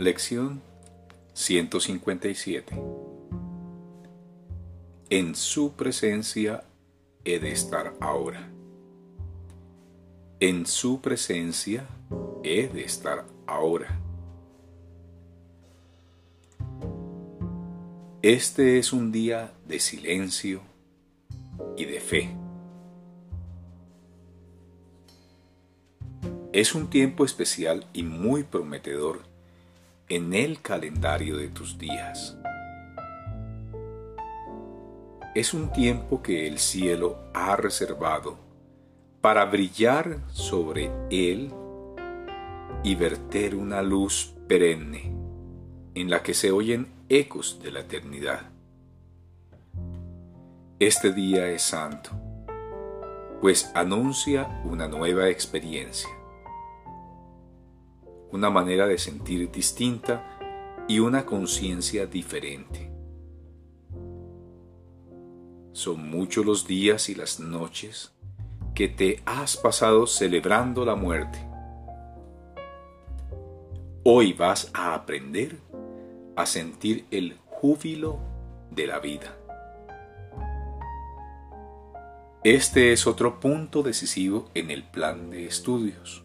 [0.00, 0.62] Lección
[1.34, 2.74] 157
[5.10, 6.64] En su presencia
[7.22, 8.50] he de estar ahora.
[10.40, 11.86] En su presencia
[12.42, 14.00] he de estar ahora.
[18.22, 20.62] Este es un día de silencio
[21.76, 22.34] y de fe.
[26.54, 29.29] Es un tiempo especial y muy prometedor
[30.10, 32.36] en el calendario de tus días.
[35.36, 38.36] Es un tiempo que el cielo ha reservado
[39.20, 41.52] para brillar sobre él
[42.82, 45.14] y verter una luz perenne
[45.94, 48.50] en la que se oyen ecos de la eternidad.
[50.80, 52.10] Este día es santo,
[53.40, 56.19] pues anuncia una nueva experiencia
[58.32, 60.38] una manera de sentir distinta
[60.88, 62.90] y una conciencia diferente.
[65.72, 68.12] Son muchos los días y las noches
[68.74, 71.38] que te has pasado celebrando la muerte.
[74.04, 75.58] Hoy vas a aprender
[76.36, 78.18] a sentir el júbilo
[78.70, 79.36] de la vida.
[82.42, 86.24] Este es otro punto decisivo en el plan de estudios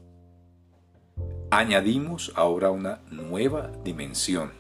[1.58, 4.52] añadimos ahora una nueva dimensión.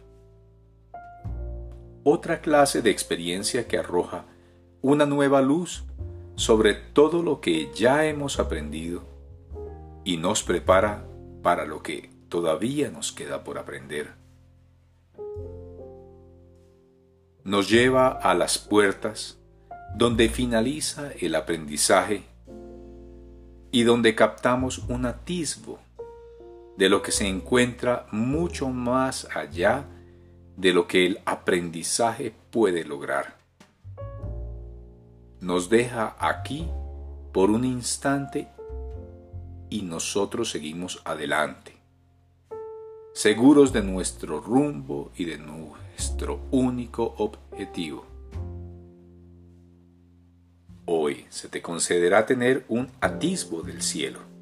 [2.03, 4.25] Otra clase de experiencia que arroja
[4.81, 5.83] una nueva luz
[6.35, 9.03] sobre todo lo que ya hemos aprendido
[10.03, 11.05] y nos prepara
[11.41, 14.13] para lo que todavía nos queda por aprender.
[17.43, 19.38] Nos lleva a las puertas
[19.95, 22.23] donde finaliza el aprendizaje
[23.71, 25.79] y donde captamos un atisbo
[26.77, 29.85] de lo que se encuentra mucho más allá
[30.57, 33.38] de lo que el aprendizaje puede lograr.
[35.41, 36.67] Nos deja aquí
[37.33, 38.47] por un instante
[39.69, 41.73] y nosotros seguimos adelante,
[43.13, 48.05] seguros de nuestro rumbo y de nuestro único objetivo.
[50.85, 54.34] Hoy se te concederá tener un atisbo del cielo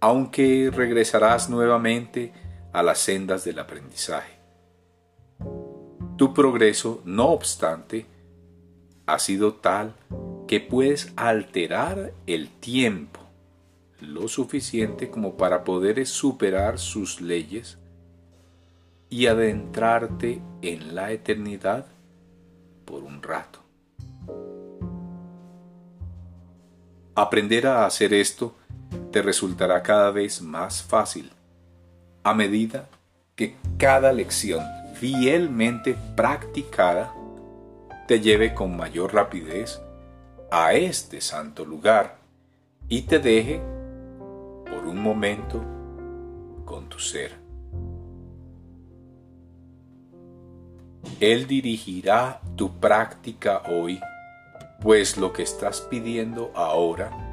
[0.00, 2.32] aunque regresarás nuevamente
[2.72, 4.38] a las sendas del aprendizaje.
[6.16, 8.06] Tu progreso, no obstante,
[9.06, 9.94] ha sido tal
[10.46, 13.20] que puedes alterar el tiempo
[14.00, 17.78] lo suficiente como para poder superar sus leyes
[19.10, 21.86] y adentrarte en la eternidad
[22.84, 23.60] por un rato.
[27.14, 28.54] Aprender a hacer esto
[29.10, 31.32] te resultará cada vez más fácil
[32.22, 32.86] a medida
[33.34, 37.14] que cada lección fielmente practicada
[38.06, 39.80] te lleve con mayor rapidez
[40.50, 42.18] a este santo lugar
[42.88, 43.60] y te deje
[44.68, 45.62] por un momento
[46.64, 47.38] con tu ser.
[51.18, 54.00] Él dirigirá tu práctica hoy,
[54.80, 57.29] pues lo que estás pidiendo ahora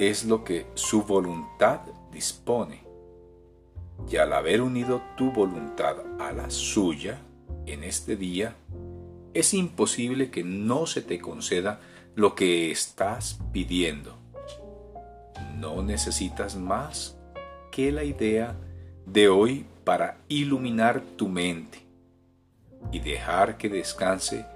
[0.00, 1.80] es lo que su voluntad
[2.10, 2.82] dispone.
[4.10, 7.20] Y al haber unido tu voluntad a la suya
[7.66, 8.56] en este día,
[9.34, 11.80] es imposible que no se te conceda
[12.14, 14.16] lo que estás pidiendo.
[15.58, 17.18] No necesitas más
[17.70, 18.56] que la idea
[19.04, 21.84] de hoy para iluminar tu mente
[22.90, 24.46] y dejar que descanse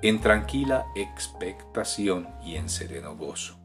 [0.00, 3.63] en tranquila expectación y en sereno gozo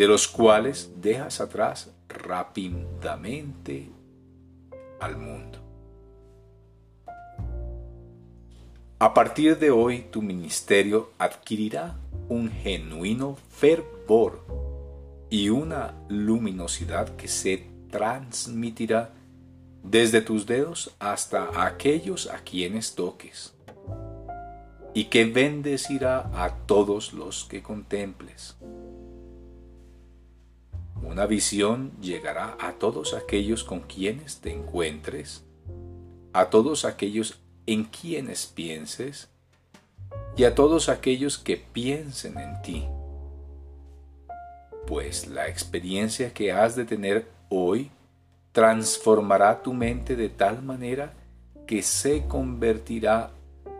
[0.00, 3.90] de los cuales dejas atrás rápidamente
[4.98, 5.58] al mundo.
[8.98, 11.98] A partir de hoy tu ministerio adquirirá
[12.30, 14.42] un genuino fervor
[15.28, 19.10] y una luminosidad que se transmitirá
[19.82, 23.52] desde tus dedos hasta aquellos a quienes toques
[24.94, 28.56] y que bendecirá a todos los que contemples.
[31.10, 35.44] Una visión llegará a todos aquellos con quienes te encuentres,
[36.32, 39.28] a todos aquellos en quienes pienses
[40.36, 42.84] y a todos aquellos que piensen en ti.
[44.86, 47.90] Pues la experiencia que has de tener hoy
[48.52, 51.14] transformará tu mente de tal manera
[51.66, 53.32] que se convertirá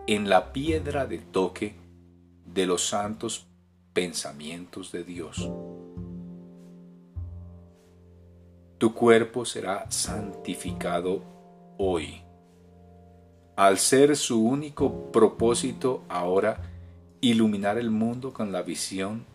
[0.09, 1.77] en la piedra de toque
[2.45, 3.47] de los santos
[3.93, 5.49] pensamientos de Dios.
[8.81, 11.23] Tu cuerpo será santificado
[11.77, 12.23] hoy.
[13.55, 16.63] Al ser su único propósito ahora
[17.21, 19.27] iluminar el mundo con la visión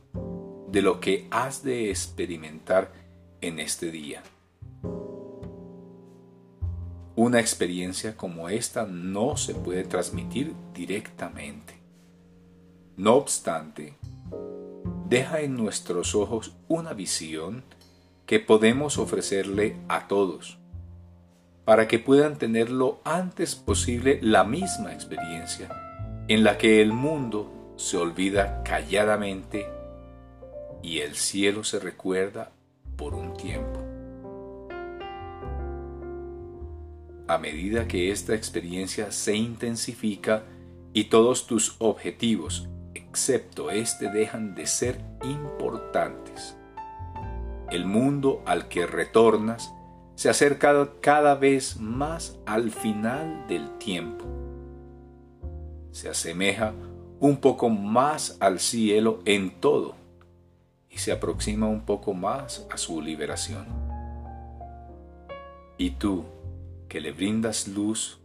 [0.72, 2.92] de lo que has de experimentar
[3.40, 4.24] en este día.
[7.16, 11.76] Una experiencia como esta no se puede transmitir directamente.
[12.98, 13.96] No obstante,
[15.08, 17.64] deja en nuestros ojos una visión
[18.26, 20.60] que podemos ofrecerle a todos,
[21.64, 25.70] para que puedan tener lo antes posible la misma experiencia
[26.28, 29.68] en la que el mundo se olvida calladamente
[30.82, 32.52] y el cielo se recuerda
[32.96, 33.80] por un tiempo.
[37.28, 40.44] A medida que esta experiencia se intensifica
[40.94, 46.56] y todos tus objetivos, excepto este, dejan de ser importantes,
[47.76, 49.74] el mundo al que retornas
[50.16, 54.26] se acerca cada vez más al final del tiempo.
[55.92, 56.74] Se asemeja
[57.20, 59.96] un poco más al cielo en todo
[60.90, 63.66] y se aproxima un poco más a su liberación.
[65.78, 66.24] Y tú,
[66.88, 68.20] que le brindas luz,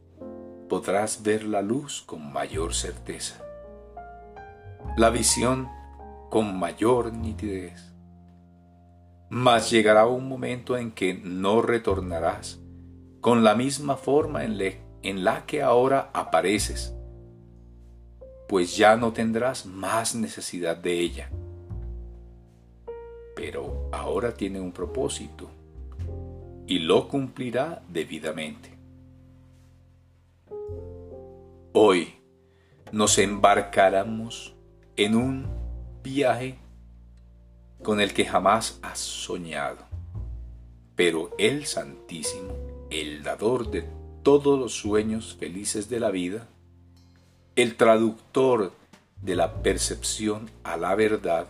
[0.69, 3.43] podrás ver la luz con mayor certeza,
[4.97, 5.69] la visión
[6.31, 7.90] con mayor nitidez.
[9.31, 12.61] Mas llegará un momento en que no retornarás
[13.21, 16.97] con la misma forma en, la que ahora apareces
[18.49, 21.31] pues ya no tendrás más necesidad de ella.
[23.37, 25.49] Pero ahora tiene un propósito
[26.67, 28.77] y lo cumplirá debidamente.
[31.73, 32.15] Hoy
[32.91, 34.57] nos embarcaremos
[34.97, 35.47] en un
[36.03, 36.59] viaje
[37.83, 39.79] con el que jamás has soñado,
[40.97, 42.55] pero el Santísimo,
[42.91, 43.89] el dador de
[44.23, 46.47] todos los sueños felices de la vida,
[47.57, 48.73] el traductor
[49.23, 51.49] de la percepción a la verdad,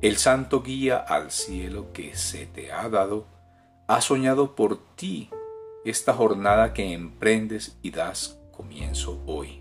[0.00, 3.26] el santo guía al cielo que se te ha dado,
[3.86, 5.30] ha soñado por ti
[5.84, 9.60] esta jornada que emprendes y das comienzo hoy,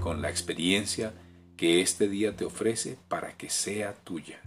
[0.00, 1.12] con la experiencia
[1.60, 4.40] que este día te ofrece para que sea tuya.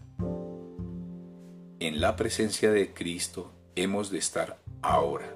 [1.80, 5.31] En la presencia de Cristo hemos de estar ahora,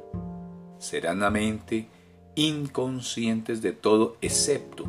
[0.79, 1.87] serenamente
[2.33, 4.85] inconscientes de todo excepto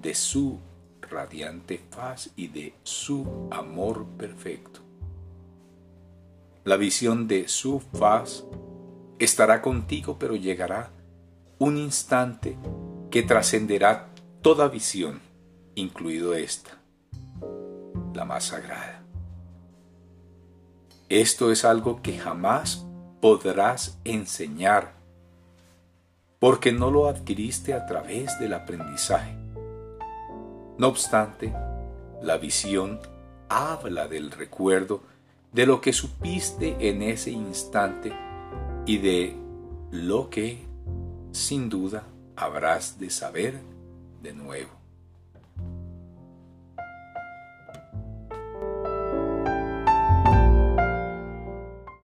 [0.00, 0.60] de su
[1.00, 4.82] radiante faz y de su amor perfecto.
[6.62, 8.44] La visión de su faz
[9.18, 10.92] estará contigo, pero llegará
[11.58, 12.56] un instante
[13.10, 14.10] que trascenderá
[14.40, 15.25] toda visión,
[15.76, 16.78] incluido esta,
[18.14, 19.02] la más sagrada.
[21.08, 22.84] Esto es algo que jamás
[23.20, 24.94] podrás enseñar
[26.40, 29.36] porque no lo adquiriste a través del aprendizaje.
[30.78, 31.54] No obstante,
[32.22, 32.98] la visión
[33.48, 35.02] habla del recuerdo
[35.52, 38.12] de lo que supiste en ese instante
[38.86, 39.36] y de
[39.90, 40.66] lo que,
[41.32, 43.60] sin duda, habrás de saber
[44.22, 44.85] de nuevo.